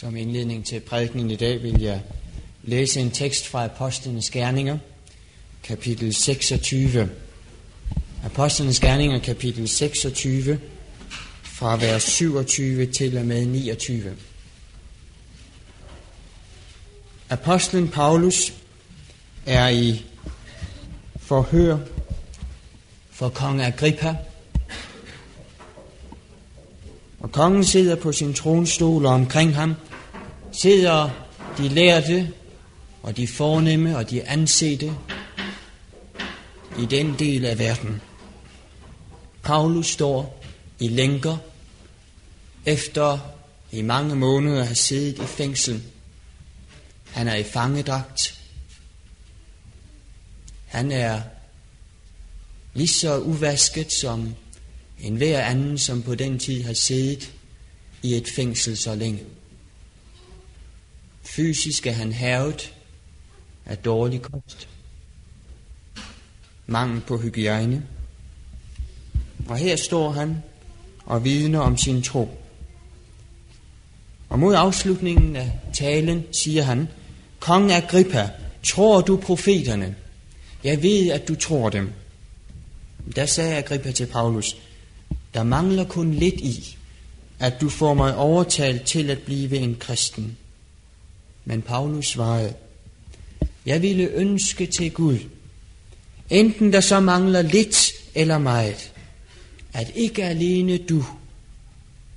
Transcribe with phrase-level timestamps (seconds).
[0.00, 2.00] Som indledning til prædikningen i dag vil jeg
[2.62, 4.78] læse en tekst fra Apostlenes Gerninger,
[5.62, 7.10] kapitel 26.
[8.24, 10.60] Apostlenes Gerninger, kapitel 26,
[11.42, 14.16] fra vers 27 til og med 29.
[17.30, 18.52] Apostlen Paulus
[19.46, 20.04] er i
[21.16, 21.78] forhør
[23.10, 24.16] for kong Agrippa,
[27.20, 29.74] og kongen sidder på sin tronstol, og omkring ham
[30.52, 31.10] sidder
[31.58, 32.32] de lærte
[33.02, 34.92] og de fornemme og de ansete
[36.78, 38.00] i den del af verden.
[39.42, 40.44] Paulus står
[40.78, 41.36] i lænker
[42.66, 43.18] efter
[43.72, 45.82] i mange måneder at have siddet i fængsel.
[47.10, 48.40] Han er i fangedragt.
[50.66, 51.20] Han er
[52.74, 54.34] lige så uvasket som
[55.00, 57.32] en hver anden, som på den tid har siddet
[58.02, 59.20] i et fængsel så længe.
[61.22, 62.74] Fysisk er han hævet
[63.66, 64.68] af dårlig kost,
[66.66, 67.86] mangel på hygiejne,
[69.48, 70.36] og her står han
[71.06, 72.38] og vidner om sin tro.
[74.28, 76.88] Og mod afslutningen af talen siger han,
[77.40, 78.30] Kong Agrippa,
[78.62, 79.94] tror du profeterne?
[80.64, 81.92] Jeg ved, at du tror dem.
[83.16, 84.56] Der sagde Agrippa til Paulus,
[85.34, 86.76] der mangler kun lidt i,
[87.38, 90.36] at du får mig overtalt til at blive en kristen.
[91.44, 92.54] Men Paulus svarede,
[93.66, 95.18] jeg ville ønske til Gud,
[96.30, 98.92] enten der så mangler lidt eller meget,
[99.72, 101.04] at ikke alene du,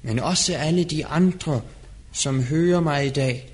[0.01, 1.61] men også alle de andre,
[2.13, 3.47] som hører mig i dag,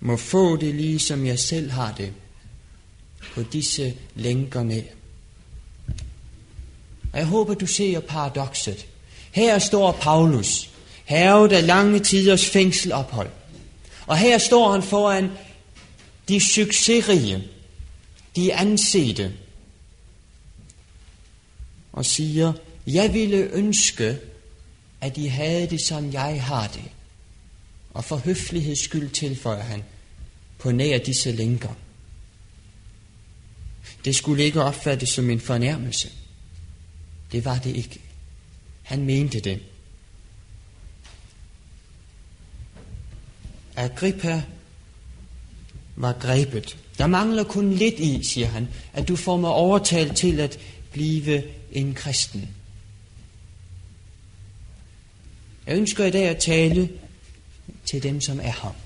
[0.00, 2.12] må få det lige som jeg selv har det,
[3.34, 4.82] på disse lænker ned.
[7.16, 8.86] Og jeg håber, du ser paradokset.
[9.32, 10.70] Her står Paulus,
[11.04, 13.30] herret af lange tiders fængselophold.
[14.06, 15.30] Og her står han foran
[16.28, 17.44] de succesrige,
[18.36, 19.32] de ansete,
[21.92, 22.52] og siger,
[22.86, 24.18] jeg ville ønske,
[25.00, 26.84] at I havde det, som jeg har det.
[27.94, 29.84] Og for høfligheds skyld tilføjer han,
[30.58, 31.76] på nær disse lænker.
[34.04, 36.08] Det skulle ikke opfattes som en fornærmelse.
[37.32, 38.00] Det var det ikke.
[38.82, 39.62] Han mente det.
[43.76, 44.42] Agrippa
[45.96, 46.76] var grebet.
[46.98, 50.58] Der mangler kun lidt i, siger han, at du får mig overtalt til at
[50.92, 51.42] blive
[51.72, 52.48] en kristen.
[55.66, 56.88] Jeg ønsker i dag at tale
[57.84, 58.76] til dem, som er her.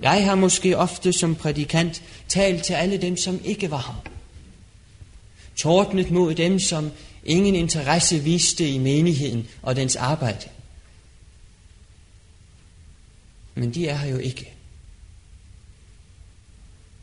[0.00, 4.17] Jeg har måske ofte som prædikant talt til alle dem, som ikke var her.
[5.58, 6.92] Tordnet mod dem, som
[7.24, 10.48] ingen interesse viste i menigheden og dens arbejde.
[13.54, 14.52] Men de er her jo ikke.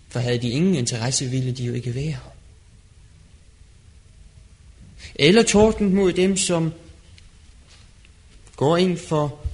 [0.09, 2.31] For havde de ingen interesse, ville de jo ikke være her.
[5.15, 6.73] Eller tordnet mod dem, som
[8.55, 9.45] går ind for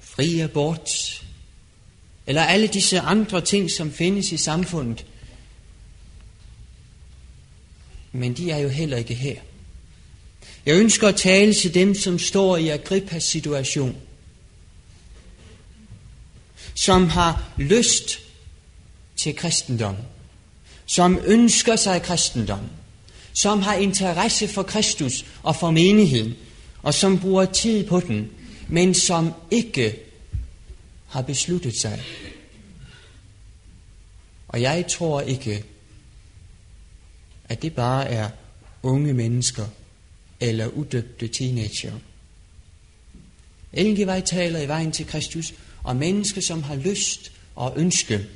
[0.00, 0.90] fri abort,
[2.26, 5.06] eller alle disse andre ting, som findes i samfundet.
[8.16, 9.36] Men de er jo heller ikke her.
[10.66, 13.96] Jeg ønsker at tale til dem, som står i Agrippas situation.
[16.74, 18.18] Som har lyst
[19.16, 19.96] til kristendom.
[20.86, 22.60] Som ønsker sig kristendom.
[23.32, 26.34] Som har interesse for Kristus og for menigheden.
[26.82, 28.30] Og som bruger tid på den.
[28.68, 29.98] Men som ikke
[31.08, 32.02] har besluttet sig.
[34.48, 35.64] Og jeg tror ikke,
[37.48, 38.28] at det bare er
[38.82, 39.66] unge mennesker,
[40.40, 41.92] eller udøbte teenager.
[43.72, 48.26] Elgevej taler i vejen til Kristus om mennesker, som har lyst og ønske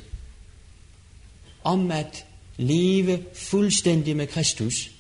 [1.65, 2.25] om at
[2.57, 4.91] leve fuldstændig med Kristus,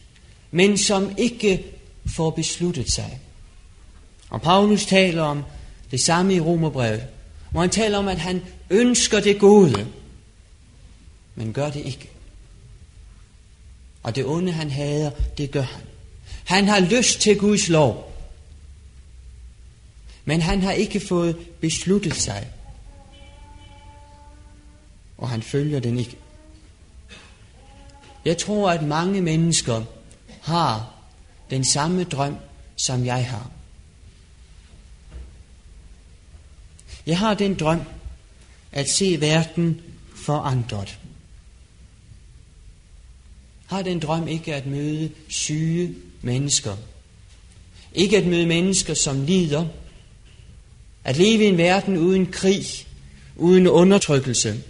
[0.50, 1.64] men som ikke
[2.06, 3.20] får besluttet sig.
[4.30, 5.42] Og Paulus taler om
[5.90, 7.06] det samme i Romerbrevet,
[7.50, 9.86] hvor han taler om, at han ønsker det gode,
[11.34, 12.10] men gør det ikke.
[14.02, 15.82] Og det onde, han hader, det gør han.
[16.44, 18.12] Han har lyst til Guds lov.
[20.24, 22.48] Men han har ikke fået besluttet sig.
[25.18, 26.16] Og han følger den ikke.
[28.24, 29.84] Jeg tror, at mange mennesker
[30.40, 30.94] har
[31.50, 32.36] den samme drøm,
[32.76, 33.50] som jeg har.
[37.06, 37.80] Jeg har den drøm
[38.72, 39.80] at se verden
[40.14, 40.99] forandret.
[43.70, 46.76] Har den drøm ikke at møde syge, mennesker.
[47.94, 49.66] Ikke at møde mennesker, som lider.
[51.04, 52.64] At leve i en verden uden krig
[53.36, 54.62] uden undertrykkelse.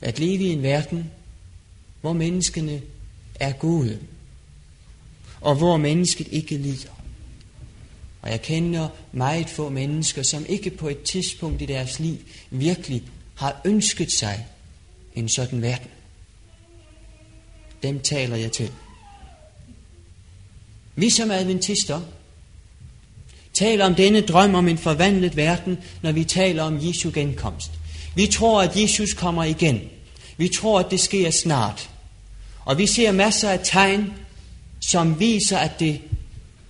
[0.00, 1.10] At leve i en verden,
[2.00, 2.82] hvor menneskene
[3.40, 3.98] er gode,
[5.40, 7.02] og hvor mennesket ikke lider.
[8.22, 12.16] Og jeg kender meget få mennesker, som ikke på et tidspunkt i deres liv
[12.50, 13.02] virkelig
[13.34, 14.46] har ønsket sig
[15.14, 15.90] en sådan verden.
[17.82, 18.70] Dem taler jeg til.
[20.94, 22.00] Vi som adventister
[23.54, 27.70] taler om denne drøm om en forvandlet verden, når vi taler om Jesu genkomst.
[28.14, 29.80] Vi tror, at Jesus kommer igen.
[30.36, 31.90] Vi tror, at det sker snart.
[32.64, 34.12] Og vi ser masser af tegn,
[34.80, 36.00] som viser, at det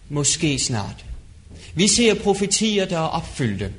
[0.08, 1.04] måske snart.
[1.74, 3.72] Vi ser profetier, der er opfyldte.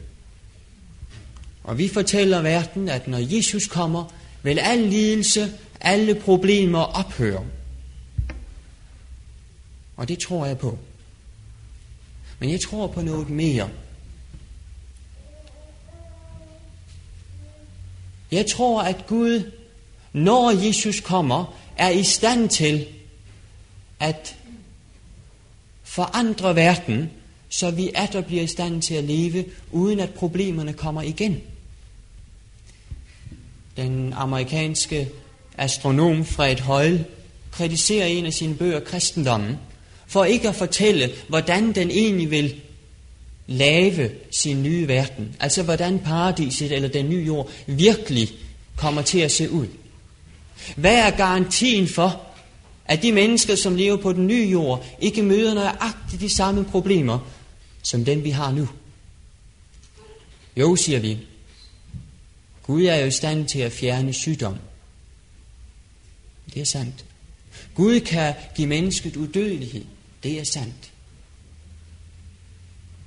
[1.64, 4.14] Og vi fortæller verden, at når Jesus kommer,
[4.44, 7.46] vil al lidelse, alle problemer ophøre.
[9.98, 10.78] Og det tror jeg på.
[12.40, 13.70] Men jeg tror på noget mere.
[18.32, 19.52] Jeg tror, at Gud,
[20.14, 22.88] når Jesus kommer, er i stand til
[24.00, 24.36] at
[25.84, 27.12] forandre verden,
[27.50, 31.42] så vi atter bliver i stand til at leve, uden at problemerne kommer igen.
[33.78, 35.10] Den amerikanske
[35.58, 37.06] astronom Fred Hoyle
[37.52, 39.58] kritiserer en af sine bøger kristendommen,
[40.08, 42.62] for ikke at fortælle, hvordan den egentlig vil
[43.48, 45.36] lave sin nye verden.
[45.40, 48.30] Altså hvordan paradiset eller den nye jord virkelig
[48.78, 49.68] kommer til at se ud.
[50.76, 52.22] Hvad er garantien for,
[52.86, 57.20] at de mennesker, som lever på den nye jord, ikke møder nøjagtigt de samme problemer,
[57.84, 58.68] som den vi har nu?
[60.58, 61.18] Jo, siger vi,
[62.64, 64.56] Gud er jo i stand til at fjerne sygdom.
[66.54, 67.06] Det er sandt.
[67.76, 69.86] Gud kan give mennesket udødelighed.
[70.24, 70.92] Det er sandt.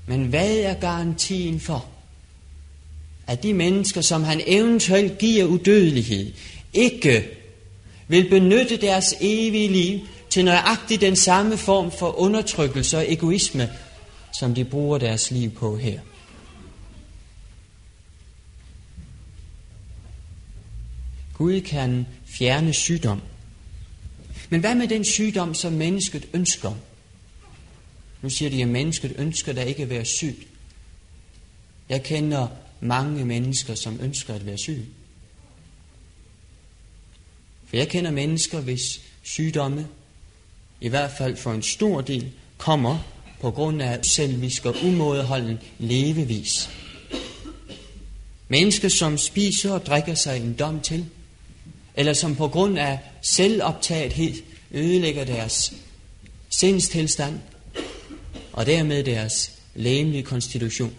[0.06, 1.86] Men hvad er garantien for,
[3.26, 6.32] at de mennesker, som han eventuelt giver udødelighed,
[6.72, 7.28] ikke
[8.08, 10.00] vil benytte deres evige liv
[10.30, 13.70] til nøjagtigt den samme form for undertrykkelse og egoisme,
[14.38, 16.00] som de bruger deres liv på her?
[21.38, 23.20] Gud kan fjerne sygdom.
[24.50, 26.72] Men hvad med den sygdom, som mennesket ønsker?
[28.22, 30.46] Nu siger de, at mennesket ønsker da ikke at være syg.
[31.88, 32.48] Jeg kender
[32.80, 34.86] mange mennesker, som ønsker at være syge.
[37.66, 39.86] For jeg kender mennesker, hvis sygdomme,
[40.80, 42.98] i hvert fald for en stor del, kommer
[43.40, 46.70] på grund af selvisk og umådeholden levevis.
[48.48, 51.06] Mennesker, som spiser og drikker sig en dom til,
[51.96, 54.34] eller som på grund af selvoptagethed
[54.70, 55.72] ødelægger deres
[56.50, 57.40] sindstilstand,
[58.52, 60.94] og dermed deres læmelige konstitution.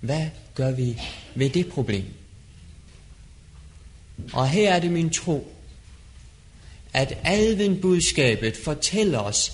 [0.00, 1.00] Hvad gør vi
[1.34, 2.04] ved det problem?
[4.32, 5.52] Og her er det min tro,
[6.92, 9.52] at adventbudskabet fortæller os,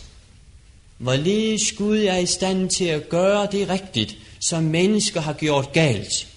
[0.98, 6.28] hvorledes Gud er i stand til at gøre det rigtigt, som mennesker har gjort galt.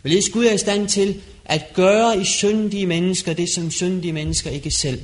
[0.00, 4.50] Hvorledes Gud er i stand til at gøre i syndige mennesker det, som syndige mennesker
[4.50, 5.02] ikke selv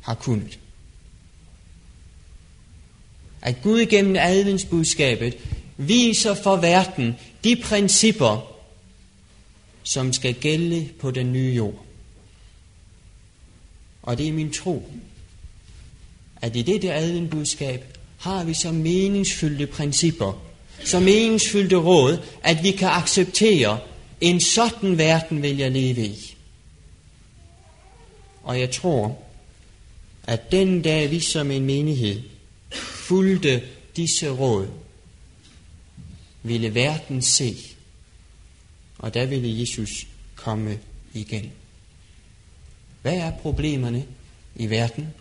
[0.00, 0.58] har kunnet
[3.46, 5.36] at Gud gennem adventsbudskabet
[5.76, 8.52] viser for verden de principper,
[9.82, 11.84] som skal gælde på den nye jord.
[14.02, 14.90] Og det er min tro,
[16.42, 20.42] at i dette adventbudskab har vi så meningsfyldte principper,
[20.84, 23.78] så meningsfyldte råd, at vi kan acceptere,
[24.20, 26.36] en sådan verden vil jeg leve i.
[28.42, 29.18] Og jeg tror,
[30.26, 32.22] at den dag vi som en menighed
[32.72, 33.62] fulgte
[33.96, 34.68] disse råd,
[36.42, 37.56] ville verden se,
[38.98, 40.78] og der ville Jesus komme
[41.14, 41.52] igen.
[43.02, 44.06] Hvad er problemerne
[44.56, 45.14] i verden?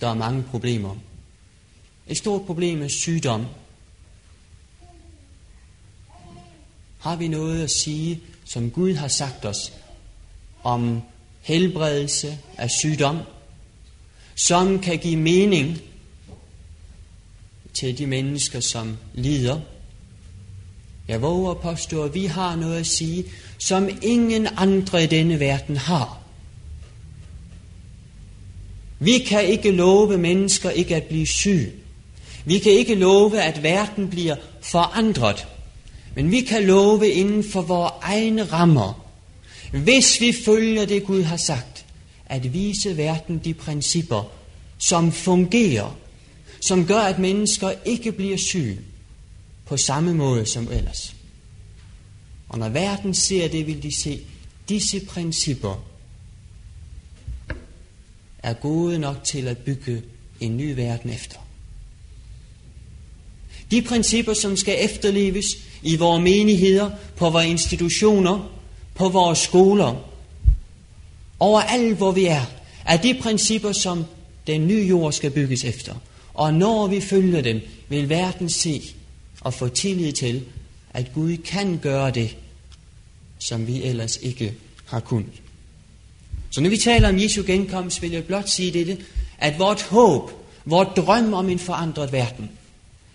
[0.00, 0.96] Der er mange problemer.
[2.06, 3.46] Et stort problem er sygdom.
[7.04, 9.72] Har vi noget at sige, som Gud har sagt os,
[10.62, 11.02] om
[11.42, 13.18] helbredelse af sygdom?
[14.34, 15.78] som kan give mening
[17.74, 19.60] til de mennesker, som lider.
[21.08, 23.24] Jeg våger at påstå, at vi har noget at sige,
[23.58, 26.20] som ingen andre i denne verden har.
[28.98, 31.72] Vi kan ikke love mennesker ikke at blive syge.
[32.44, 35.46] Vi kan ikke love, at verden bliver forandret.
[36.14, 39.04] Men vi kan love inden for vores egne rammer,
[39.72, 41.86] hvis vi følger det Gud har sagt,
[42.26, 44.32] at vise verden de principper,
[44.78, 45.96] som fungerer,
[46.60, 48.80] som gør, at mennesker ikke bliver syge
[49.66, 51.14] på samme måde som ellers.
[52.48, 54.20] Og når verden ser det, vil de se,
[54.68, 55.84] disse principper
[58.38, 60.02] er gode nok til at bygge
[60.40, 61.38] en ny verden efter.
[63.70, 65.46] De principper, som skal efterleves
[65.82, 68.50] i vores menigheder, på vores institutioner,
[68.94, 69.94] på vores skoler,
[71.40, 72.44] overalt hvor vi er,
[72.86, 74.04] er de principper, som
[74.46, 75.94] den nye jord skal bygges efter.
[76.34, 78.82] Og når vi følger dem, vil verden se
[79.40, 80.42] og få tillid til,
[80.90, 82.36] at Gud kan gøre det,
[83.38, 84.54] som vi ellers ikke
[84.86, 85.42] har kunnet.
[86.50, 88.98] Så når vi taler om Jesu genkomst, vil jeg blot sige dette,
[89.38, 90.30] at vort håb,
[90.64, 92.50] vort drøm om en forandret verden,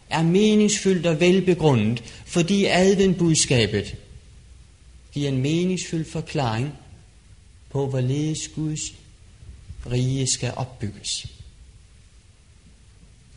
[0.09, 3.95] meningsfyldt og velbegrundet, fordi adventbudskabet
[5.11, 6.73] giver en meningsfyldt forklaring
[7.69, 8.81] på, hvorledes Guds
[9.91, 11.27] rige skal opbygges.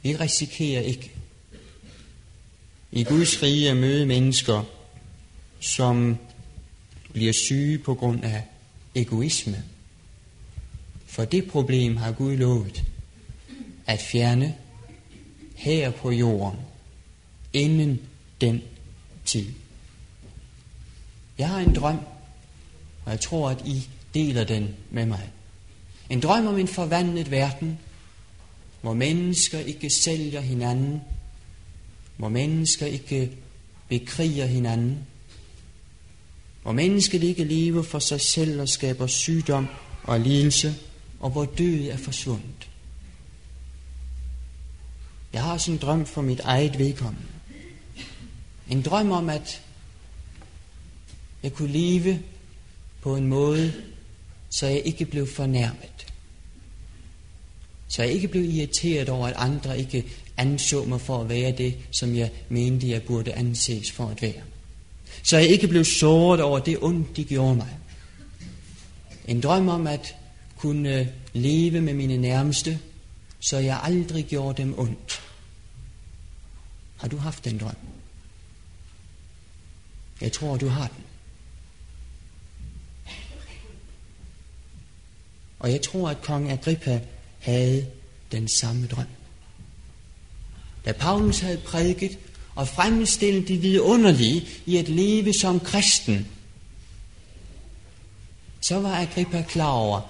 [0.03, 1.11] Vi risikerer ikke
[2.93, 4.65] i Guds rige at møde mennesker,
[5.61, 6.17] som
[7.13, 8.43] bliver syge på grund af
[8.95, 9.63] egoisme.
[11.07, 12.85] For det problem har Gud lovet
[13.87, 14.55] at fjerne
[15.63, 16.59] her på jorden
[17.53, 18.01] inden
[18.41, 18.63] den
[19.25, 19.47] tid.
[21.39, 21.99] Jeg har en drøm,
[23.05, 25.31] og jeg tror, at I deler den med mig.
[26.11, 27.79] En drøm om en forvandlet verden,
[28.81, 31.01] hvor mennesker ikke sælger hinanden,
[32.17, 33.31] hvor mennesker ikke
[33.89, 34.99] bekriger hinanden,
[36.63, 39.67] hvor mennesket ikke lever for sig selv og skaber sygdom
[40.03, 40.75] og lidelse,
[41.21, 42.72] og hvor død er forsvundet.
[45.33, 47.27] Jeg har sådan en drøm for mit eget vedkommende.
[48.71, 49.63] En drøm om, at
[51.43, 52.23] jeg kunne leve
[53.03, 53.73] på en måde,
[54.51, 56.07] så jeg ikke blev fornærmet.
[57.89, 60.05] Så jeg ikke blev irriteret over, at andre ikke
[60.37, 64.43] anså mig for at være det, som jeg mente, jeg burde anses for at være.
[65.23, 67.69] Så jeg ikke blev såret over det ondt, de gjorde mig.
[69.29, 70.15] En drøm om at
[70.57, 72.79] kunne leve med mine nærmeste,
[73.41, 75.22] så jeg aldrig gjorde dem ondt.
[77.03, 77.77] Har du haft den drøm?
[80.21, 81.05] Jeg tror, du har den.
[85.59, 87.01] Og jeg tror, at kong Agrippa
[87.41, 87.87] havde
[88.33, 89.07] den samme drøm.
[90.85, 92.19] Da Paulus havde prædiket
[92.55, 96.29] og fremstillet det vidunderlige i at leve som kristen,
[98.61, 100.01] så var Agrippa klar over,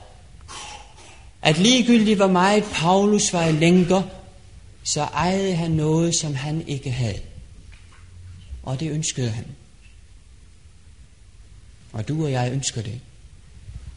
[1.42, 4.08] at ligegyldigt hvor meget Paulus var i længere,
[4.82, 7.22] så ejede han noget, som han ikke havde.
[8.62, 9.46] Og det ønskede han.
[11.92, 13.00] Og du og jeg ønsker det.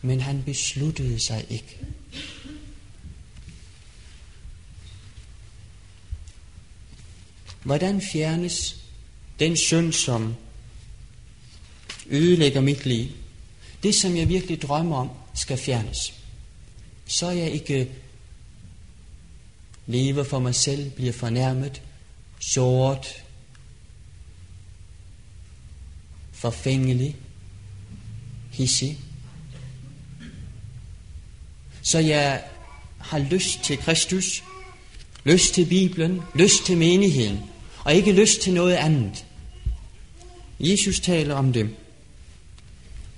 [0.01, 1.79] Men han besluttede sig ikke.
[7.63, 8.75] Hvordan fjernes
[9.39, 10.35] den synd, som
[12.07, 13.07] ødelægger mit liv?
[13.83, 16.13] Det, som jeg virkelig drømmer om, skal fjernes.
[17.05, 17.91] Så jeg ikke
[19.87, 21.81] lever for mig selv, bliver fornærmet,
[22.39, 23.23] såret,
[26.31, 27.15] forfængelig,
[28.51, 28.99] hissig.
[31.81, 32.43] Så jeg
[32.97, 34.43] har lyst til Kristus,
[35.23, 37.39] lyst til Bibelen, lyst til menigheden,
[37.83, 39.25] og ikke lyst til noget andet.
[40.59, 41.69] Jesus taler om det.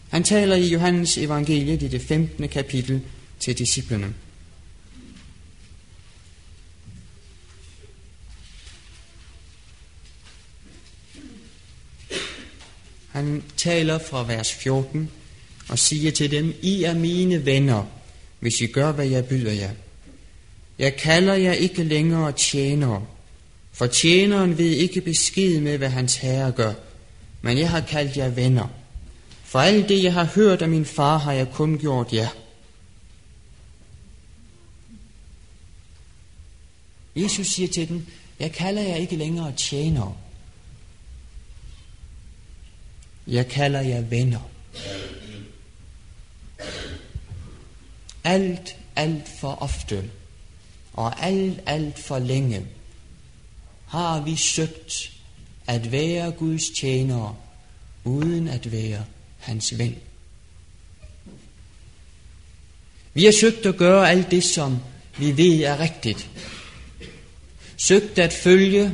[0.09, 2.50] Han taler i Johannes evangeliet i det 15.
[2.50, 3.01] kapitel
[3.39, 4.13] til disciplene.
[13.17, 15.09] Han taler fra vers 14
[15.69, 17.83] og siger til dem, I er mine venner,
[18.39, 19.71] hvis I gør, hvad jeg byder jer.
[20.79, 23.05] Jeg kalder jer ikke længere tjenere,
[23.71, 26.74] for tjeneren ved ikke besked med, hvad hans herre gør,
[27.41, 28.67] men jeg har kaldt jer venner.
[29.43, 32.29] For alt det, jeg har hørt af min far, har jeg kun gjort jer.
[37.15, 38.05] Jesus siger til dem,
[38.39, 40.15] jeg kalder jer ikke længere tjenere.
[43.27, 44.50] Jeg kalder jer venner.
[48.24, 50.10] Alt, alt for ofte
[50.93, 52.65] og alt, alt for længe
[53.88, 55.12] har vi søgt
[55.67, 57.36] at være Guds tjenere,
[58.03, 59.05] uden at være
[59.39, 59.96] hans ven.
[63.13, 64.79] Vi har søgt at gøre alt det, som
[65.17, 66.29] vi ved er rigtigt.
[67.77, 68.93] Søgt at følge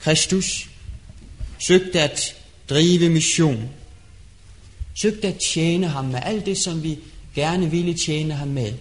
[0.00, 0.70] Kristus.
[1.58, 3.70] Søgt at drive mission.
[4.94, 6.98] Søgte at tjene ham med alt det, som vi
[7.34, 8.74] gerne ville tjene ham med,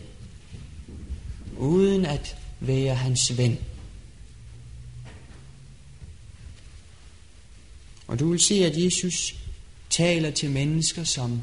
[1.58, 3.58] uden at være hans ven.
[8.08, 9.36] Og du vil se, at Jesus
[9.90, 11.42] taler til mennesker, som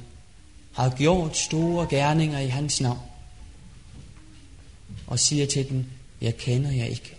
[0.72, 3.00] har gjort store gerninger i hans navn,
[5.06, 5.84] og siger til dem,
[6.20, 7.14] jeg kender jer ikke.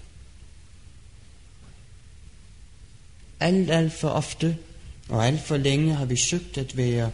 [3.39, 4.57] Alt, alt for ofte
[5.11, 7.11] og alt for længe har vi søgt at være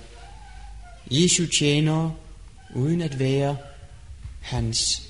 [1.12, 2.13] Jesu tjenere,
[2.75, 3.58] uden at være
[4.42, 5.04] hans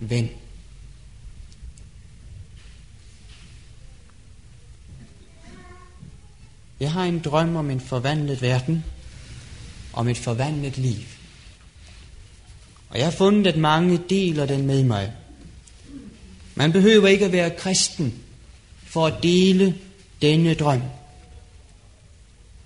[0.00, 0.30] ven.
[6.80, 8.84] Jeg har en drøm om en forvandlet verden,
[9.92, 11.04] om et forvandlet liv.
[12.88, 15.12] Og jeg har fundet, at mange deler den med mig.
[16.54, 18.14] Man behøver ikke at være kristen
[18.84, 19.78] for at dele
[20.22, 20.82] denne drøm.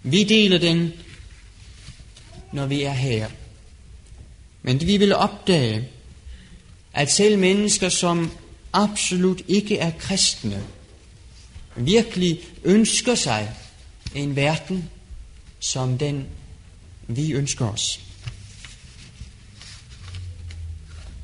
[0.02, 0.92] Vi deler den,
[2.52, 3.28] når vi er her.
[4.62, 5.88] Men vi vil opdage,
[6.92, 8.30] at selv mennesker, som
[8.73, 10.64] absolut ikke er kristne,
[11.76, 13.54] virkelig ønsker sig
[14.14, 14.90] en verden
[15.61, 16.26] som den,
[17.09, 18.00] vi ønsker os.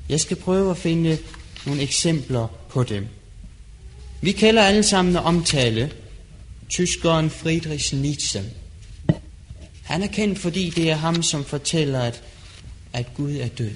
[0.08, 1.18] Jeg skal prøve at finde
[1.66, 3.06] nogle eksempler på dem.
[4.20, 5.92] Vi kalder alle sammen at omtale
[6.68, 8.44] tyskeren Friedrich Nietzsche.
[9.86, 12.22] Han er kendt, fordi det er ham, som fortæller, at,
[12.92, 13.74] at Gud er død.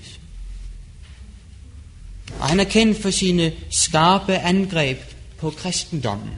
[2.38, 4.98] Og han er kendt for sine skarpe angreb
[5.38, 6.30] på kristendommen.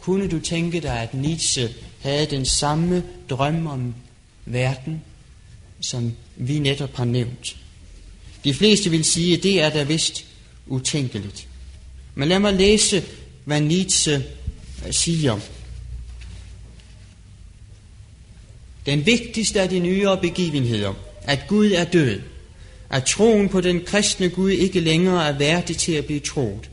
[0.00, 1.68] Kunne du tænke dig, at Nietzsche
[2.00, 3.94] havde den samme drøm om
[4.46, 5.02] verden,
[5.80, 7.56] som vi netop har nævnt?
[8.44, 10.24] De fleste vil sige, at det er da vist
[10.66, 11.48] utænkeligt.
[12.14, 13.04] Men lad mig læse,
[13.44, 14.24] hvad Nietzsche
[14.90, 15.40] siger.
[18.86, 22.20] Den vigtigste af de nyere begivenheder, at Gud er død,
[22.90, 26.70] at troen på den kristne Gud ikke længere er værdig til at blive troet,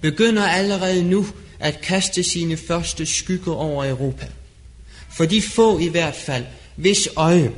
[0.00, 1.26] begynder allerede nu
[1.58, 4.26] at kaste sine første skygger over Europa.
[5.10, 6.44] For de få i hvert fald,
[6.76, 7.52] hvis øje,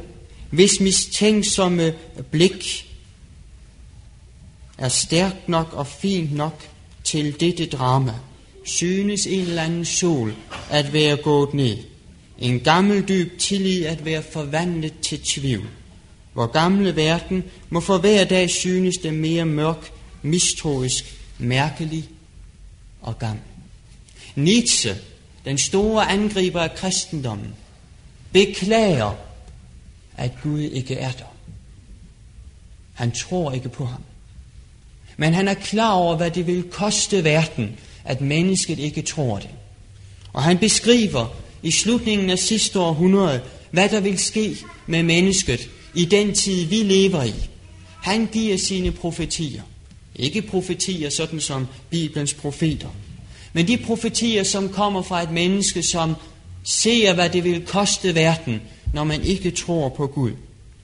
[0.50, 1.94] hvis mistænksomme
[2.30, 2.86] blik
[4.78, 6.68] er stærkt nok og fint nok
[7.04, 8.14] til dette drama,
[8.64, 10.34] synes en eller anden sol
[10.70, 11.76] at være gået ned.
[12.40, 15.68] En gammel dyb tillid at være forvandlet til tvivl.
[16.32, 22.08] Hvor gamle verden må for hver dag synes det mere mørk, mistroisk, mærkelig
[23.00, 23.42] og gammel.
[24.34, 24.96] Nietzsche,
[25.44, 27.54] den store angriber af kristendommen,
[28.32, 29.14] beklager,
[30.16, 31.34] at Gud ikke er der.
[32.94, 34.02] Han tror ikke på ham.
[35.16, 39.50] Men han er klar over, hvad det vil koste verden, at mennesket ikke tror det.
[40.32, 46.04] Og han beskriver i slutningen af sidste århundrede, hvad der vil ske med mennesket i
[46.04, 47.34] den tid, vi lever i.
[48.02, 49.62] Han giver sine profetier.
[50.16, 52.88] Ikke profetier sådan som Bibelens profeter,
[53.52, 56.14] men de profetier, som kommer fra et menneske, som
[56.64, 58.60] ser, hvad det vil koste verden,
[58.94, 60.30] når man ikke tror på Gud.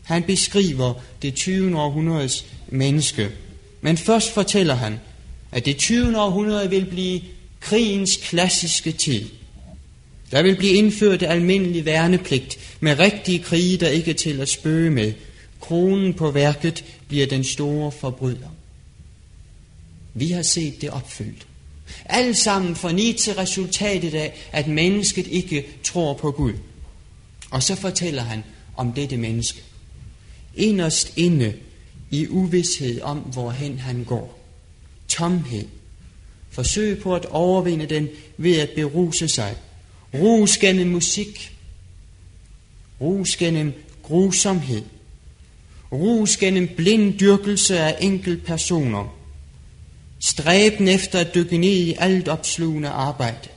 [0.03, 1.81] Han beskriver det 20.
[1.81, 3.29] århundredes menneske.
[3.81, 5.01] Men først fortæller han,
[5.53, 6.21] at det 20.
[6.21, 7.21] århundrede vil blive
[7.61, 9.25] krigens klassiske tid.
[10.31, 14.91] Der vil blive indført almindelig værnepligt med rigtige krige, der ikke er til at spøge
[14.91, 15.12] med.
[15.61, 18.49] Kronen på værket bliver den store forbryder.
[20.15, 21.47] Vi har set det opfyldt.
[22.05, 26.53] Alt sammen for til resultatet af, at mennesket ikke tror på Gud.
[27.51, 28.45] Og så fortæller han
[28.77, 29.62] om dette menneske.
[30.55, 31.55] Inderst inde
[32.11, 34.39] i uvidshed om, hvorhen han går.
[35.09, 35.65] Tomhed.
[36.51, 39.57] Forsøg på at overvinde den ved at beruse sig.
[40.20, 41.52] Rus gennem musik.
[43.00, 44.83] Rus gennem grusomhed.
[45.92, 49.16] Rus gennem blind dyrkelse af enkel personer
[50.20, 53.48] Stræben efter at dykke ned i alt opslugende arbejde.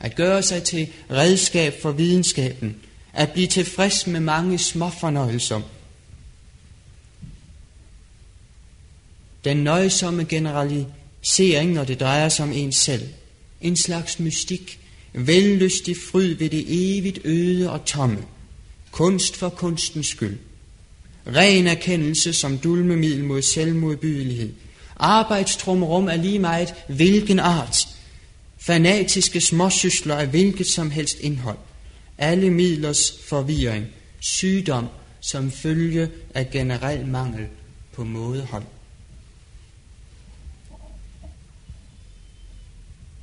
[0.00, 2.76] At gøre sig til redskab for videnskaben.
[3.12, 5.60] At blive tilfreds med mange små fornøjelser.
[9.44, 13.08] Den nøjsomme generalisering, når det drejer sig om en selv.
[13.60, 14.78] En slags mystik.
[15.12, 18.18] Vellystig fryd ved det evigt øde og tomme.
[18.90, 20.38] Kunst for kunstens skyld.
[21.26, 24.52] Ren erkendelse som dulmemiddel mod selvmodbydelighed
[25.02, 27.88] Arbejdstrumrum er lige meget hvilken art.
[28.58, 31.58] Fanatiske småsysler af hvilket som helst indhold.
[32.18, 33.86] Alle midlers forvirring.
[34.20, 34.86] Sygdom
[35.20, 37.46] som følge af generel mangel
[37.92, 38.64] på mådehold.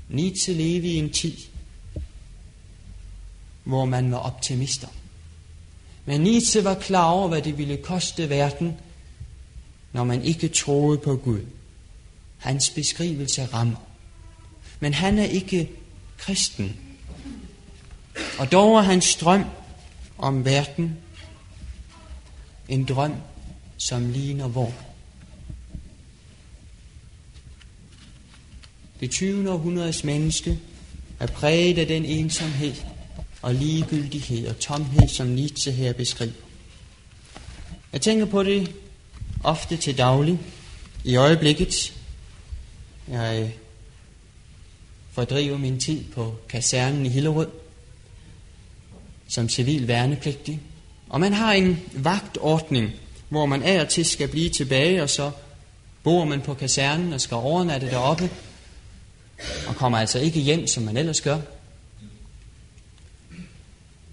[0.09, 1.33] Nietzsche levede i en tid,
[3.69, 4.87] hvor man var optimister.
[6.05, 8.77] Men Nietzsche var klar over, hvad det ville koste verden,
[9.93, 11.41] når man ikke troede på Gud.
[12.37, 13.77] Hans beskrivelse rammer.
[14.79, 15.69] Men han er ikke
[16.17, 16.75] kristen.
[18.39, 19.45] Og dog er hans drøm
[20.17, 20.97] om verden
[22.67, 23.15] en drøm,
[23.77, 24.73] som ligner vor.
[28.99, 29.51] Det 20.
[29.51, 30.59] århundredes menneske
[31.19, 32.75] er præget af den ensomhed
[33.41, 36.33] og ligegyldighed og tomhed, som Nietzsche her beskriver.
[37.93, 38.71] Jeg tænker på det
[39.43, 40.39] ofte til daglig.
[41.03, 41.93] I øjeblikket,
[43.07, 43.49] jeg øh,
[45.11, 47.47] fordriver min tid på kasernen i Hillerød
[49.29, 50.61] som civil værnepligtig.
[51.09, 52.91] Og man har en vagtordning,
[53.29, 55.31] hvor man af og til skal blive tilbage, og så
[56.03, 58.29] bor man på kasernen og skal overnatte deroppe,
[59.67, 61.39] og kommer altså ikke hjem, som man ellers gør.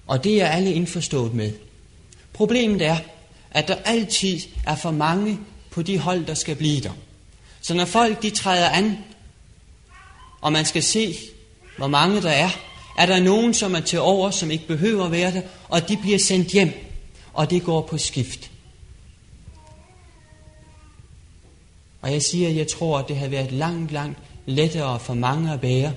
[0.06, 1.52] Og det er alle indforstået med.
[2.32, 2.96] Problemet er,
[3.50, 5.38] at der altid er for mange
[5.70, 6.92] på de hold, der skal blive der.
[7.60, 8.98] Så når folk de træder an,
[10.40, 11.16] og man skal se,
[11.76, 12.50] hvor mange der er,
[12.98, 15.96] er der nogen, som er til over, som ikke behøver at være der, og de
[15.96, 16.72] bliver sendt hjem,
[17.32, 18.50] og det går på skift.
[22.02, 25.52] Og jeg siger, at jeg tror, at det havde været langt, langt lettere for mange
[25.52, 25.92] at bære,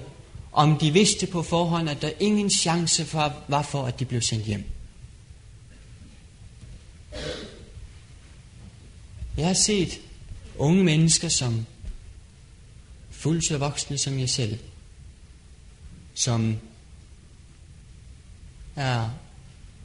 [0.51, 4.21] om de vidste på forhånd, at der ingen chance for, var for, at de blev
[4.21, 4.63] sendt hjem.
[9.38, 10.01] Jeg har set
[10.57, 11.65] unge mennesker, som
[13.12, 14.59] fuldt så voksne som jeg selv,
[16.13, 16.57] som
[18.75, 19.09] er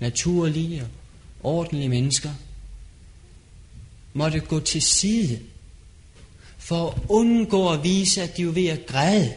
[0.01, 0.89] naturlige og
[1.43, 2.31] ordentlige mennesker,
[4.13, 5.41] måtte gå til side
[6.59, 9.35] for at undgå at vise, at de var ved at græde,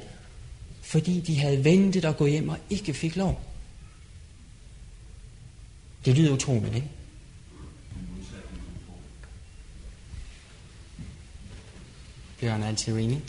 [0.88, 3.41] fordi de havde ventet at gå hjem og ikke fik lov.
[6.06, 6.88] Det lyder utroligt, ikke?
[12.39, 13.19] Bjørn er.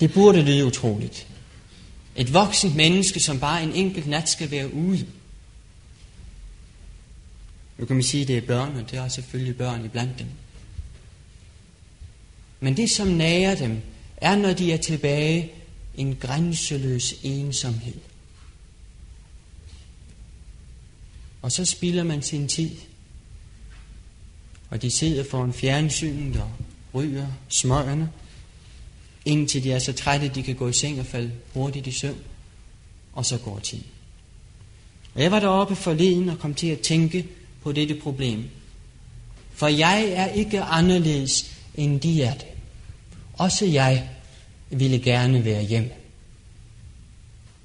[0.00, 1.26] Det burde lyde utroligt.
[2.16, 5.06] Et voksent menneske, som bare en enkelt nat skal være ude.
[7.78, 10.26] Nu kan man sige, at det er børn, og det er selvfølgelig børn iblandt dem.
[12.60, 13.82] Men det, som nærer dem,
[14.22, 15.52] er, når de er tilbage,
[15.96, 17.94] en grænseløs ensomhed.
[21.42, 22.70] Og så spilder man sin tid.
[24.70, 26.50] Og de sidder foran fjernsynet og
[26.94, 28.10] ryger smøgerne,
[29.24, 31.92] indtil de er så trætte, at de kan gå i seng og falde hurtigt i
[31.92, 32.18] søvn.
[33.12, 33.86] Og så går tiden.
[35.14, 37.28] Og jeg var deroppe forleden og kom til at tænke
[37.62, 38.48] på dette problem.
[39.54, 42.51] For jeg er ikke anderledes, end de er det.
[43.32, 44.08] Også jeg
[44.70, 45.90] ville gerne være hjemme.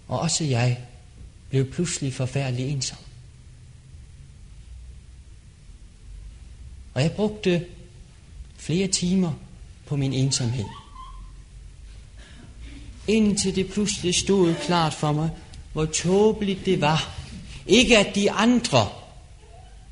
[0.07, 0.79] Og også jeg
[1.49, 2.97] blev pludselig forfærdelig ensom.
[6.93, 7.65] Og jeg brugte
[8.57, 9.33] flere timer
[9.85, 10.65] på min ensomhed.
[13.07, 15.29] Indtil det pludselig stod klart for mig,
[15.73, 17.19] hvor tåbeligt det var.
[17.67, 18.89] Ikke at de andre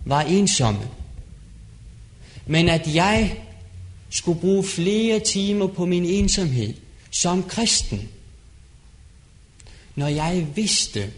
[0.05, 0.89] var ensomme,
[2.45, 3.44] men at jeg
[4.15, 6.73] skulle bruge flere timer på min ensomhed
[7.11, 8.09] som kristen,
[9.95, 11.13] når jeg vidste,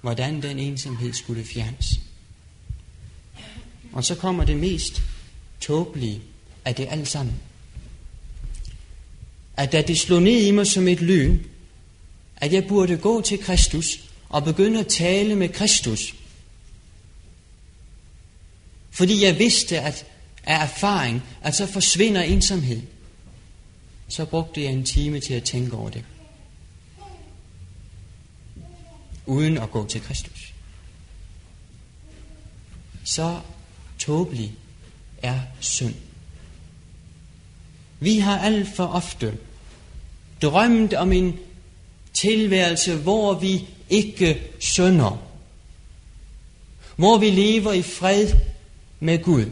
[0.00, 2.00] hvordan den ensomhed skulle fjernes.
[3.92, 5.02] Og så kommer det mest
[5.60, 6.22] tåbelige
[6.64, 7.34] af det alt sammen.
[9.56, 11.38] At da det slog ned i mig som et lyn,
[12.36, 16.14] at jeg burde gå til Kristus og begynde at tale med Kristus.
[18.98, 20.06] Fordi jeg vidste, at
[20.44, 22.82] af erfaring, at så forsvinder ensomhed.
[24.08, 26.04] Så brugte jeg en time til at tænke over det.
[29.26, 30.54] Uden at gå til Kristus.
[33.04, 33.40] Så
[33.98, 34.52] tåbelig
[35.22, 35.94] er synd.
[38.00, 39.38] Vi har alt for ofte
[40.42, 41.38] drømt om en
[42.12, 45.22] tilværelse, hvor vi ikke synder.
[46.96, 48.34] Hvor vi lever i fred
[49.00, 49.46] med Gud.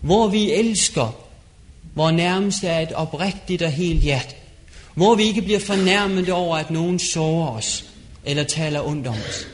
[0.00, 1.16] Hvor vi elsker,
[1.94, 4.34] hvor nærmest er et oprigtigt og helt hjerte.
[4.94, 7.84] Hvor vi ikke bliver fornærmet over, at nogen sårer os
[8.24, 9.46] eller taler ondt om os.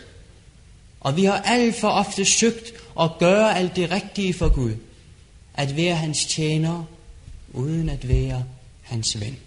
[1.01, 4.75] Og vi har alt for ofte søgt at gøre alt det rigtige for Gud.
[5.55, 6.85] At være hans tjener,
[7.53, 8.45] uden at være
[8.83, 9.39] hans ven.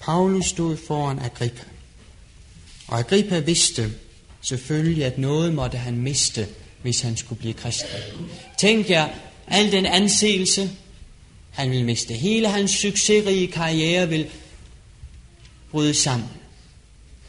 [0.00, 1.71] Paulus stod foran Agrippa.
[2.92, 3.92] Og Agrippa vidste
[4.40, 6.48] selvfølgelig, at noget måtte han miste,
[6.82, 7.88] hvis han skulle blive kristen.
[8.58, 9.08] Tænk jer,
[9.46, 10.70] al den anseelse,
[11.50, 12.14] han ville miste.
[12.14, 14.30] Hele hans succesrige karriere vil
[15.70, 16.28] bryde sammen.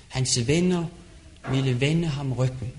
[0.07, 0.85] Hans venner
[1.51, 2.73] ville vende ham ryggen.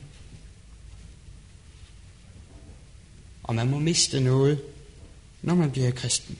[3.45, 4.61] og man må miste noget,
[5.43, 6.39] når man bliver kristen.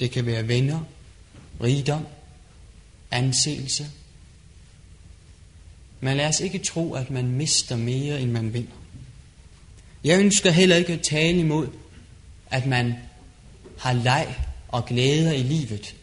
[0.00, 0.80] Det kan være venner,
[1.62, 2.06] rigdom,
[3.10, 3.90] anseelse.
[6.04, 8.72] Men lad os ikke tro, at man mister mere, end man vinder.
[10.04, 11.68] Jeg ønsker heller ikke at tale imod,
[12.50, 12.94] at man
[13.78, 14.34] har leg
[14.68, 15.94] og glæder i livet,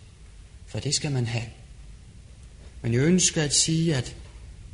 [0.68, 1.44] for det skal man have.
[2.82, 4.16] Men jeg ønsker at sige, at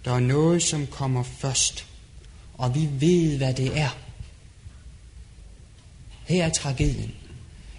[0.06, 1.86] der er noget, som kommer først,
[2.54, 3.98] og vi ved, hvad det er.
[6.26, 7.16] Her er tragedien.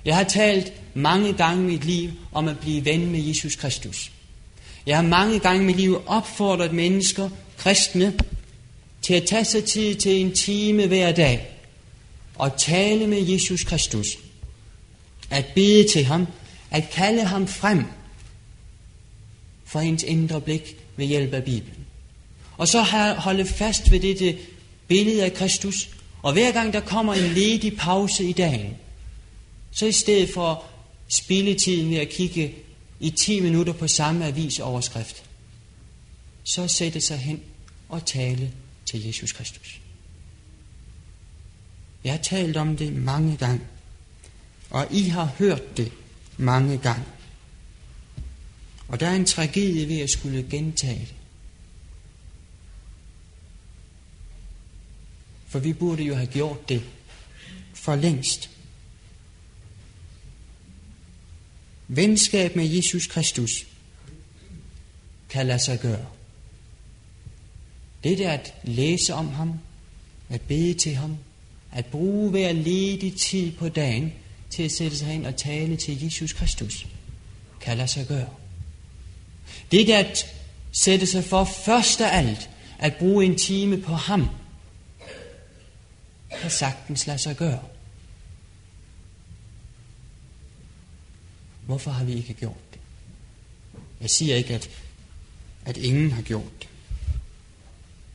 [0.04, 4.12] Jeg har talt mange gange i mit liv om at blive ven med Jesus Kristus.
[4.87, 8.18] Jeg har mange gange i mit liv opfordret mennesker, kristne,
[9.03, 11.46] til at tage sig tid til en time hver dag
[12.35, 14.18] og tale med Jesus Kristus.
[15.31, 16.27] At bede til ham,
[16.70, 17.85] at kalde ham frem
[19.64, 21.87] for ens indre blik ved hjælp af Bibelen.
[22.57, 22.83] Og så
[23.18, 24.38] holde fast ved dette
[24.88, 25.88] billede af Kristus,
[26.22, 28.77] og hver gang der kommer en ledig pause i dagen,
[29.70, 30.64] så i stedet for
[31.09, 32.55] spilletiden ved at kigge
[33.00, 35.24] i 10 minutter på samme avisoverskrift,
[36.44, 37.42] så sætte sig hen
[37.88, 38.52] og tale
[38.87, 39.80] til Jesus Kristus.
[42.04, 43.61] Jeg har talt om det mange gange,
[44.70, 45.92] og I har hørt det
[46.37, 47.04] mange gange.
[48.88, 51.14] Og der er en tragedie ved at skulle gentage det.
[55.46, 56.85] For vi burde jo have gjort det
[57.74, 58.56] for længst.
[61.88, 63.66] Venskab med Jesus Kristus
[65.29, 66.07] kan lade sig gøre.
[68.05, 69.53] Det er at læse om ham,
[70.29, 71.16] at bede til ham,
[71.72, 74.12] at bruge hver ledig tid på dagen
[74.51, 76.87] til at sætte sig ind og tale til Jesus Kristus,
[77.61, 78.29] kan lade sig gøre.
[79.70, 80.35] Det er at
[80.72, 84.29] sætte sig for først af alt at bruge en time på ham,
[86.40, 87.62] kan sagtens lade sig gøre.
[91.66, 92.81] Hvorfor har vi ikke gjort det?
[94.00, 94.70] Jeg siger ikke, at,
[95.64, 96.68] at ingen har gjort det.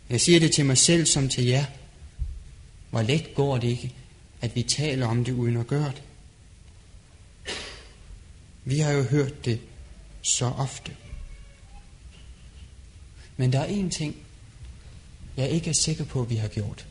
[0.10, 1.66] Jeg siger det til mig selv som til jer.
[2.90, 3.94] Hvor let går det ikke,
[4.42, 6.04] at vi taler om det uden at gøre det.
[8.66, 9.60] Vi har jo hørt det
[10.22, 10.96] så ofte.
[13.38, 14.16] Men der er en ting,
[15.38, 16.88] jeg ikke er sikker på, at vi har gjort.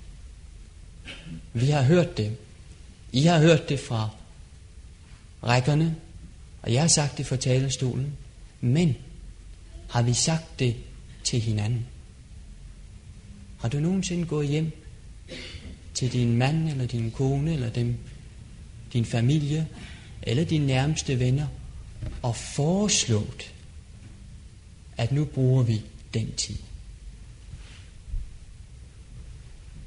[1.52, 2.36] Vi har hørt det.
[3.12, 4.10] I har hørt det fra
[5.42, 5.96] rækkerne,
[6.62, 8.12] og jeg har sagt det fra talerstolen.
[8.60, 8.96] Men
[9.90, 10.76] har vi sagt det
[11.24, 11.86] til hinanden?
[13.58, 14.72] Har du nogensinde gået hjem
[15.94, 17.96] til din mand eller din kone eller dem,
[18.92, 19.68] din familie
[20.22, 21.46] eller dine nærmeste venner
[22.22, 23.54] og foreslået,
[24.96, 25.82] at nu bruger vi
[26.14, 26.56] den tid?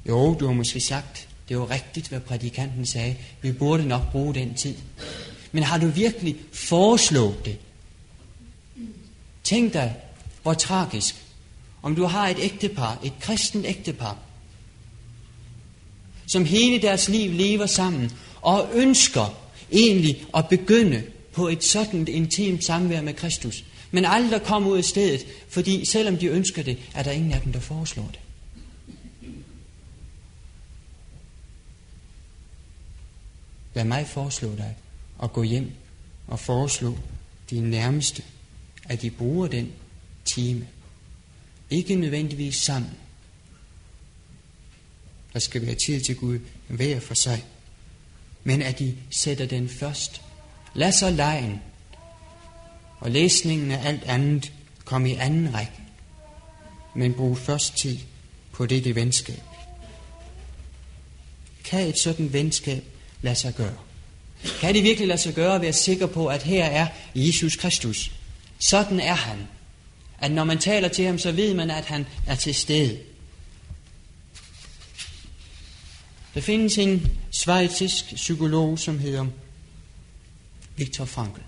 [0.08, 3.16] Jo, du har måske sagt, det var rigtigt, hvad prædikanten sagde.
[3.42, 4.76] Vi burde nok bruge den tid.
[5.54, 7.58] Men har du virkelig foreslået det?
[9.44, 9.96] Tænk dig,
[10.42, 11.14] hvor tragisk,
[11.82, 14.18] om du har et ægtepar, et kristent ægtepar,
[16.26, 18.10] som hele deres liv lever sammen
[18.42, 19.38] og ønsker
[19.72, 24.84] egentlig at begynde på et sådan intimt samvær med Kristus, men aldrig kommer ud af
[24.84, 28.20] stedet, fordi selvom de ønsker det, er der ingen af dem, der foreslår det.
[33.74, 34.76] Lad mig foreslå dig
[35.22, 35.72] at gå hjem
[36.26, 36.98] og foreslå
[37.50, 38.22] de nærmeste,
[38.84, 39.72] at de bruger den
[40.24, 40.68] time.
[41.70, 42.90] Ikke nødvendigvis sammen.
[45.32, 47.44] Der skal være tid til Gud hver for sig.
[48.44, 50.22] Men at de sætter den først.
[50.74, 51.60] Lad så lejen
[52.98, 54.52] og læsningen af alt andet
[54.84, 55.80] komme i anden række.
[56.94, 57.98] Men brug først tid
[58.52, 59.42] på dette venskab.
[61.64, 62.84] Kan et sådan venskab
[63.22, 63.83] lade sig gøre?
[64.44, 68.10] Kan det virkelig lade sig gøre at være sikker på, at her er Jesus Kristus?
[68.58, 69.38] Sådan er han.
[70.18, 73.00] At når man taler til ham, så ved man, at han er til stede.
[76.34, 79.26] Der findes en svejtisk psykolog, som hedder
[80.76, 81.40] Viktor Frankl.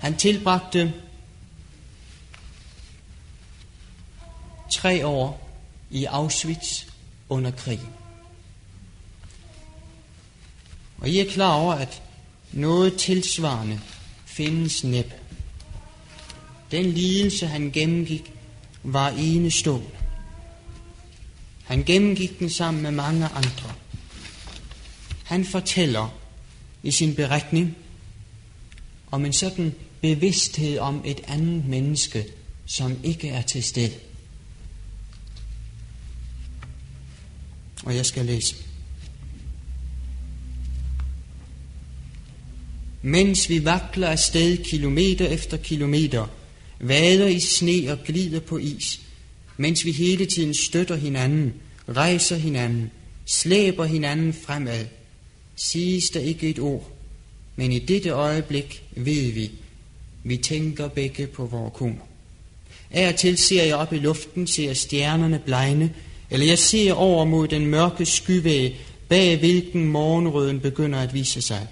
[0.00, 0.92] Han tilbragte
[4.70, 5.50] tre år
[5.90, 6.84] i Auschwitz
[7.28, 8.03] under krigen.
[11.04, 12.02] Og I er klar over, at
[12.52, 13.80] noget tilsvarende
[14.26, 15.12] findes næppe.
[16.70, 18.32] Den lidelse, han gennemgik,
[18.82, 19.86] var enestående.
[21.64, 23.74] Han gennemgik den sammen med mange andre.
[25.24, 26.18] Han fortæller
[26.82, 27.76] i sin beretning
[29.10, 32.26] om en sådan bevidsthed om et andet menneske,
[32.66, 33.94] som ikke er til stede.
[37.84, 38.73] Og jeg skal læse.
[43.06, 46.26] Mens vi vakler afsted kilometer efter kilometer,
[46.80, 49.00] vader i sne og glider på is,
[49.56, 51.54] mens vi hele tiden støtter hinanden,
[51.88, 52.90] rejser hinanden,
[53.26, 54.84] slæber hinanden fremad,
[55.56, 56.90] siges der ikke et ord,
[57.56, 59.50] men i dette øjeblik ved vi,
[60.22, 62.00] vi tænker begge på vores kone.
[62.90, 65.94] Af og til ser jeg op i luften, ser stjernerne blegne,
[66.30, 68.76] eller jeg ser over mod den mørke skyvæg,
[69.08, 71.66] bag hvilken morgenrøden begynder at vise sig.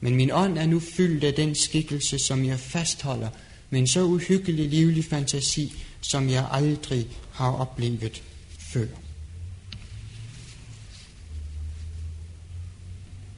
[0.00, 3.28] Men min ånd er nu fyldt af den skikkelse, som jeg fastholder
[3.70, 8.22] med en så uhyggelig livlig fantasi, som jeg aldrig har oplevet
[8.58, 8.86] før.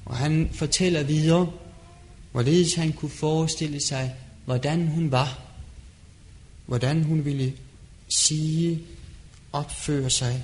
[0.04, 1.52] Og han fortæller videre,
[2.32, 5.42] hvorledes han kunne forestille sig, hvordan hun var,
[6.66, 7.52] hvordan hun ville
[8.08, 8.82] sige,
[9.52, 10.42] opføre sig,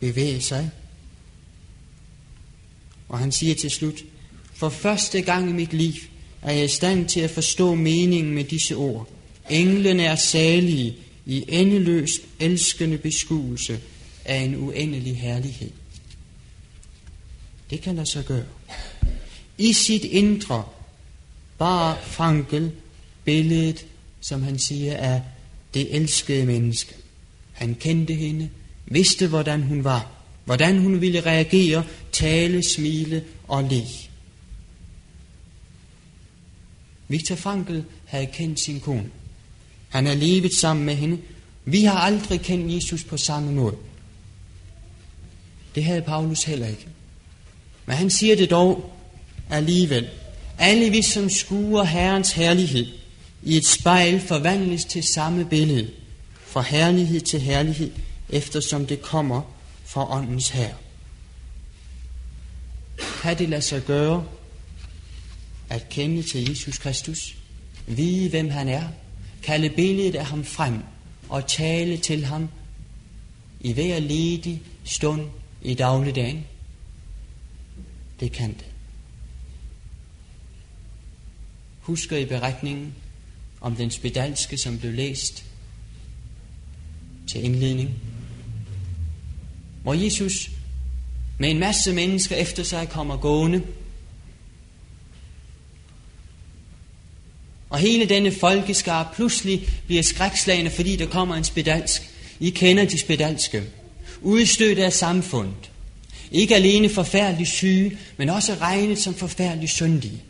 [0.00, 0.70] bevæge sig.
[3.08, 4.04] Og han siger til slut,
[4.60, 5.92] for første gang i mit liv
[6.42, 9.08] er jeg i stand til at forstå meningen med disse ord.
[9.50, 10.96] Englene er salige
[11.26, 13.80] i endeløst elskende beskuelse
[14.24, 15.70] af en uendelig herlighed.
[17.70, 18.44] Det kan lade sig gøre.
[19.58, 20.64] I sit indre
[21.58, 22.72] bar Frankel
[23.24, 23.86] billedet,
[24.20, 25.22] som han siger, af
[25.74, 26.94] det elskede menneske.
[27.52, 28.50] Han kendte hende,
[28.86, 30.10] vidste, hvordan hun var,
[30.44, 34.09] hvordan hun ville reagere, tale, smile og le.
[37.10, 39.10] Victor Frankl havde kendt sin kone.
[39.88, 41.18] Han har levet sammen med hende.
[41.64, 43.76] Vi har aldrig kendt Jesus på samme måde.
[45.74, 46.86] Det havde Paulus heller ikke.
[47.86, 48.92] Men han siger det dog
[49.50, 50.08] alligevel.
[50.58, 52.86] Alle vi, som skuer Herrens herlighed,
[53.42, 55.90] i et spejl forvandles til samme billede,
[56.46, 57.90] fra herlighed til herlighed,
[58.28, 59.42] eftersom det kommer
[59.84, 60.74] fra åndens herre.
[63.22, 64.24] Kan det lade sig gøre
[65.70, 67.36] at kende til Jesus Kristus,
[67.86, 68.88] vide hvem han er,
[69.42, 70.78] kalde billedet af ham frem
[71.28, 72.48] og tale til ham
[73.60, 75.28] i hver ledig stund
[75.62, 76.44] i dagligdagen?
[78.20, 78.66] Det kan det.
[81.80, 82.94] Husker I beretningen
[83.60, 85.44] om den spedalske, som blev læst
[87.26, 87.90] til indledning?
[89.82, 90.50] Hvor Jesus
[91.38, 93.62] med en masse mennesker efter sig kommer gående,
[97.70, 102.02] Og hele denne folkeskar pludselig bliver skrækslagende, fordi der kommer en spedalsk.
[102.40, 103.62] I kender de spedalske.
[104.20, 105.70] Udstødt af samfundet.
[106.30, 110.22] Ikke alene forfærdeligt syge, men også regnet som forfærdeligt syndige.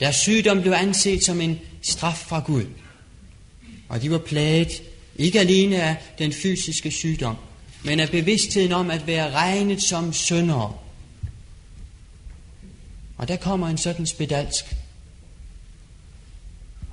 [0.00, 2.64] Deres sygdom blev anset som en straf fra Gud.
[3.88, 4.82] Og de var plaget
[5.16, 7.36] ikke alene af den fysiske sygdom,
[7.84, 10.76] men af bevidstheden om at være regnet som syndere.
[13.16, 14.64] Og der kommer en sådan spedalsk,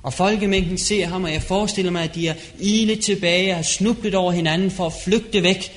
[0.06, 3.62] og folkemængden ser ham, og jeg forestiller mig, at de er ile tilbage og har
[3.62, 5.72] snublet over hinanden for at flygte væk.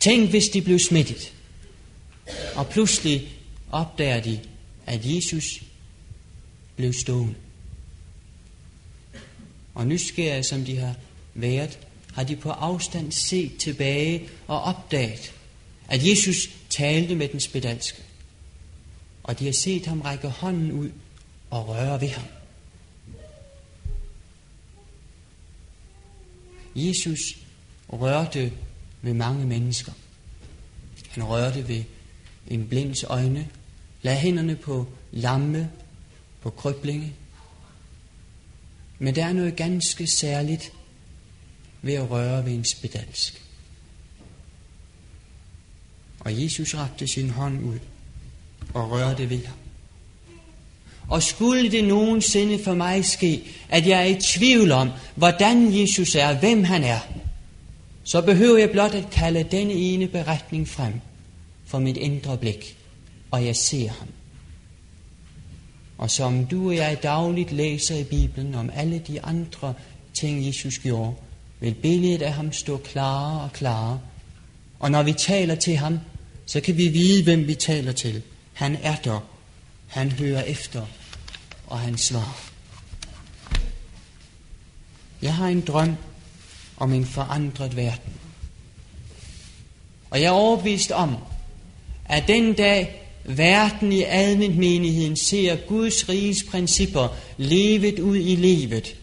[0.00, 1.32] Tænk, hvis de blev smittet.
[2.54, 3.28] Og pludselig
[3.72, 4.40] opdager de,
[4.86, 5.62] at Jesus
[6.76, 7.34] blev stående.
[9.74, 10.94] Og nysgerrige som de har
[11.34, 11.78] været,
[12.14, 15.32] har de på afstand set tilbage og opdaget,
[15.88, 18.02] at Jesus talte med den spedalske.
[19.22, 20.90] Og de har set ham række hånden ud
[21.50, 22.24] og røre ved ham.
[26.76, 27.38] Jesus
[27.88, 28.52] rørte
[29.02, 29.92] ved mange mennesker.
[31.08, 31.84] Han rørte ved
[32.48, 33.48] en blinds øjne,
[34.02, 35.70] lagde hænderne på lamme,
[36.40, 37.12] på kryblinge.
[38.98, 40.72] Men der er noget ganske særligt
[41.82, 43.42] ved at røre ved en spedalsk.
[46.20, 47.78] Og Jesus rakte sin hånd ud
[48.74, 49.56] og rørte ved ham.
[51.12, 56.14] Og skulle det nogensinde for mig ske, at jeg er i tvivl om, hvordan Jesus
[56.14, 56.98] er, hvem han er,
[58.04, 60.92] så behøver jeg blot at kalde denne ene beretning frem
[61.66, 62.76] for mit indre blik,
[63.30, 64.08] og jeg ser ham.
[65.98, 69.74] Og som du og jeg dagligt læser i Bibelen om alle de andre
[70.14, 71.14] ting, Jesus gjorde,
[71.60, 74.00] vil billedet af ham stå klarere og klarere.
[74.78, 75.98] Og når vi taler til ham,
[76.46, 78.22] så kan vi vide, hvem vi taler til.
[78.52, 79.20] Han er der.
[79.86, 80.86] Han hører efter
[81.72, 82.50] og han svarer.
[85.22, 85.96] Jeg har en drøm
[86.76, 88.12] om en forandret verden.
[90.10, 91.16] Og jeg er overbevist om,
[92.04, 98.96] at den dag verden i adventmenigheden ser Guds riges principper levet ud i livet,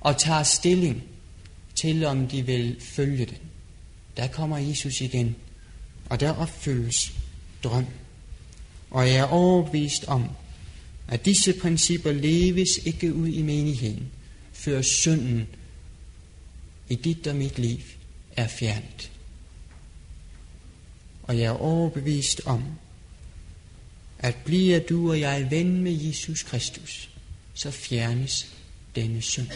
[0.00, 1.02] og tager stilling
[1.74, 3.38] til om de vil følge den.
[4.16, 5.36] Der kommer Jesus igen,
[6.10, 7.12] og der opfyldes
[7.64, 7.86] drøm.
[8.90, 10.24] Og jeg er overbevist om,
[11.08, 14.10] at disse principper leves ikke ud i menigheden,
[14.52, 15.48] før synden
[16.88, 17.78] i dit og mit liv
[18.36, 19.10] er fjernet.
[21.22, 22.64] Og jeg er overbevist om,
[24.18, 27.10] at bliver du og jeg ven med Jesus Kristus,
[27.54, 28.46] så fjernes
[28.94, 29.48] denne synd.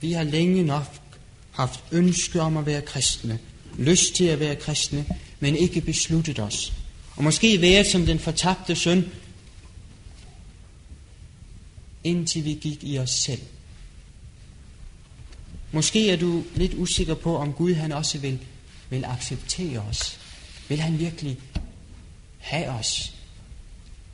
[0.00, 0.86] Vi har længe nok
[1.50, 3.38] haft ønske om at være kristne,
[3.78, 5.06] lyst til at være kristne,
[5.44, 6.72] men ikke besluttet os.
[7.16, 9.10] Og måske været som den fortabte søn,
[12.04, 13.42] indtil vi gik i os selv.
[15.72, 18.38] Måske er du lidt usikker på, om Gud han også vil,
[18.90, 20.18] vil acceptere os.
[20.68, 21.38] Vil han virkelig
[22.38, 23.14] have os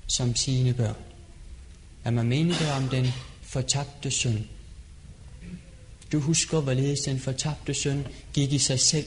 [0.06, 0.96] som sine børn?
[2.04, 3.06] Lad mig minde dig om den
[3.42, 4.48] fortabte søn.
[6.12, 9.06] Du husker, hvorledes den fortabte søn gik i sig selv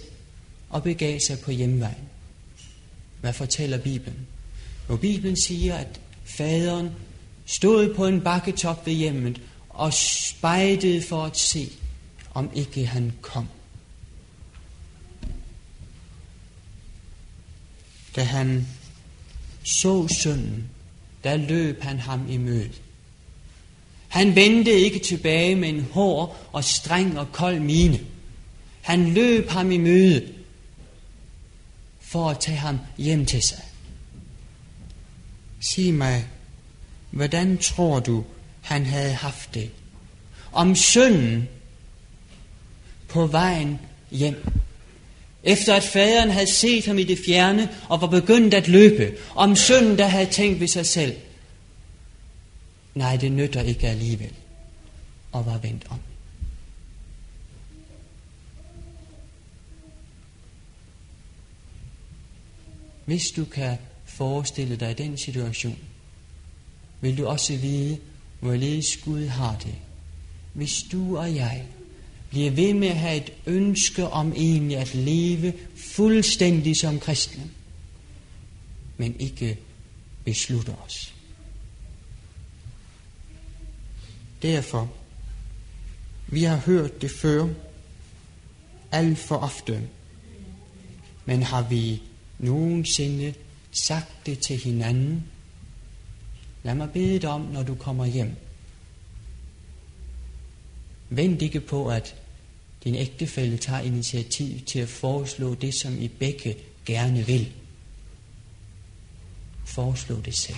[0.69, 2.12] og begav sig på hjemvejen.
[3.23, 4.27] Hvad fortæller Bibelen?
[4.87, 6.89] Og Bibelen siger, at faderen
[7.45, 11.69] stod på en bakketop ved hjemmet og spejdede for at se,
[12.33, 13.47] om ikke han kom.
[18.15, 18.67] Da han
[19.63, 20.69] så sønnen,
[21.23, 22.71] der løb han ham i møde.
[24.07, 27.99] Han vendte ikke tilbage med en hård og streng og kold mine.
[28.81, 30.42] Han løb ham i møde
[32.13, 33.63] for at tage ham hjem til sig.
[35.59, 36.25] Sig mig,
[37.11, 38.23] hvordan tror du,
[38.61, 39.69] han havde haft det?
[40.51, 41.47] Om sønnen
[43.07, 43.79] på vejen
[44.11, 44.51] hjem.
[45.43, 49.55] Efter at faderen havde set ham i det fjerne og var begyndt at løbe, om
[49.55, 51.15] sønnen der havde tænkt ved sig selv,
[52.95, 54.33] nej, det nytter ikke alligevel,
[55.31, 55.99] og var vendt om.
[63.05, 65.77] Hvis du kan forestille dig den situation,
[67.01, 67.99] vil du også vide,
[68.39, 69.75] hvorledes Gud har det.
[70.53, 71.65] Hvis du og jeg
[72.29, 77.49] bliver ved med at have et ønske om egentlig at leve fuldstændig som kristne,
[78.97, 79.57] men ikke
[80.23, 81.13] beslutter os.
[84.41, 84.91] Derfor,
[86.27, 87.47] vi har hørt det før,
[88.91, 89.89] alt for ofte,
[91.25, 92.01] men har vi
[92.39, 93.33] nogensinde
[93.71, 95.23] sagt det til hinanden?
[96.63, 98.35] Lad mig bede dig om, når du kommer hjem.
[101.09, 102.15] Vent ikke på, at
[102.83, 107.53] din ægtefælle tager initiativ til at foreslå det, som I begge gerne vil.
[109.65, 110.57] Foreslå det selv.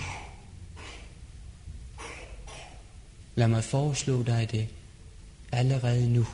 [3.34, 4.68] Lad mig foreslå dig det
[5.52, 6.26] allerede nu.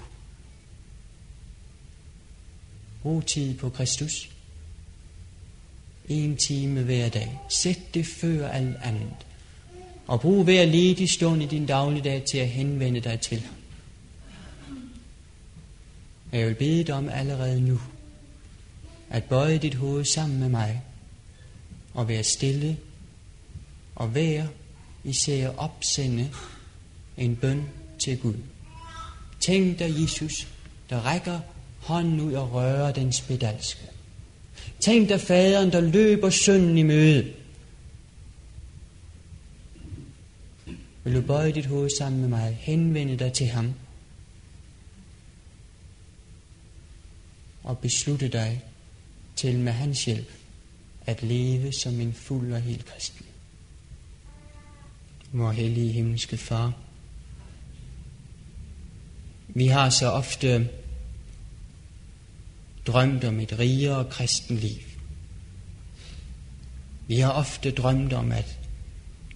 [3.03, 4.32] Brug tid på Kristus.
[6.09, 7.41] En time hver dag.
[7.49, 9.27] Sæt det før alt andet.
[10.07, 13.55] Og brug hver ledig stund i din dagligdag til at henvende dig til ham.
[16.33, 17.81] Jeg vil bede dig om allerede nu,
[19.11, 20.83] at bøje dit hoved sammen med mig,
[21.95, 22.77] og være stille,
[23.95, 24.49] og være
[25.05, 26.31] især opsende
[27.17, 27.65] en bøn
[27.99, 28.35] til Gud.
[29.41, 30.49] Tænk dig Jesus,
[30.91, 31.41] der rækker
[31.79, 33.81] hånden ud og rører den spedalske.
[34.81, 37.33] Tænk dig faderen, der løber sønnen i møde.
[41.05, 43.75] Vil du bøje dit hoved sammen med mig, henvende dig til ham,
[47.63, 48.65] og beslutte dig
[49.37, 50.33] til med hans hjælp
[51.07, 53.27] at leve som en fuld og helt kristen.
[55.33, 56.73] Vor hellige himmelske far,
[59.49, 60.69] vi har så ofte
[62.87, 64.83] drømt om et rigere kristen liv.
[67.07, 68.59] Vi har ofte drømt om at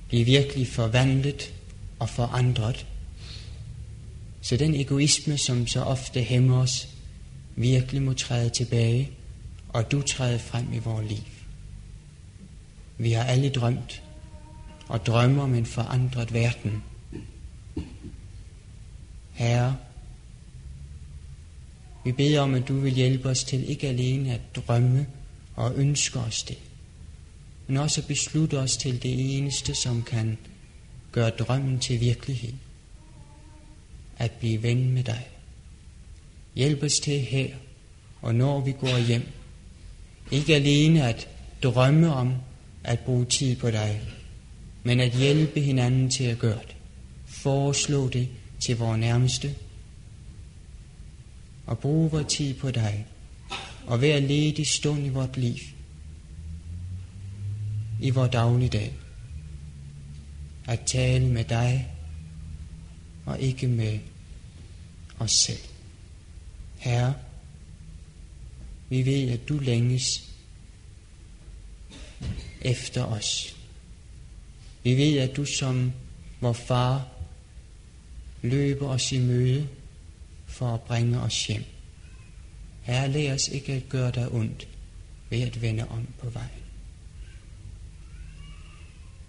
[0.09, 1.55] blive virkelig forvandlet
[1.99, 2.87] og forandret,
[4.41, 6.89] så den egoisme, som så ofte hæmmer os,
[7.57, 9.11] virkelig må træde tilbage,
[9.69, 11.25] og du træder frem i vores liv.
[12.99, 14.03] Vi har alle drømt
[14.89, 16.83] og drømmer om en forandret verden.
[19.33, 19.77] Herre,
[22.07, 25.07] vi beder om, at du vil hjælpe os til ikke alene at drømme
[25.57, 26.59] og ønske os det,
[27.67, 30.39] men også at beslutte os til det eneste, som kan
[31.13, 32.53] gøre drømmen til virkelighed.
[34.19, 35.29] At blive ven med dig.
[36.55, 37.49] Hjælp os til her,
[38.23, 39.29] og når vi går hjem,
[40.31, 41.29] ikke alene at
[41.63, 42.35] drømme om
[42.85, 44.01] at bruge tid på dig,
[44.83, 46.77] men at hjælpe hinanden til at gøre det.
[47.27, 48.29] Foreslå det
[48.61, 49.55] til vores nærmeste,
[51.67, 53.07] og bruge vores tid på dig,
[53.87, 55.57] og hver ledig stund i vort liv,
[58.01, 58.95] i vores dagligdag,
[60.67, 61.93] at tale med dig,
[63.27, 63.99] og ikke med
[65.19, 65.63] os selv.
[66.79, 67.15] Herre,
[68.89, 70.31] vi ved, at du længes
[72.61, 73.57] efter os.
[74.83, 75.93] Vi ved, at du som
[76.41, 77.09] vor far
[78.43, 79.69] løber os i møde
[80.57, 81.65] for at bringe os hjem.
[82.83, 84.69] Herre, lad os ikke at gøre dig ondt
[85.31, 86.63] ved at vende om på vejen.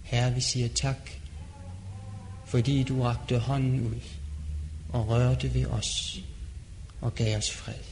[0.04, 1.10] Herre, vi siger tak,
[2.46, 4.02] fordi du rakte hånden ud
[4.90, 6.20] og rørte ved os
[7.02, 7.84] og gav os fred.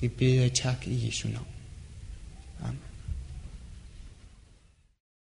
[0.00, 1.46] Vi beder tak i Jesu navn.
[2.60, 2.91] Amen.